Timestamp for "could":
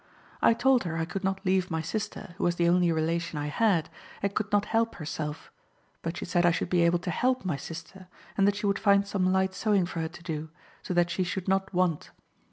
1.05-1.23, 4.33-4.51